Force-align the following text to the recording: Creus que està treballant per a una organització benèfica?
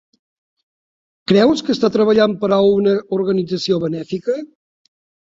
Creus 1.33 1.61
que 1.69 1.71
està 1.77 1.91
treballant 1.97 2.35
per 2.41 2.51
a 2.59 2.61
una 2.81 2.97
organització 3.21 3.83
benèfica? 3.89 4.41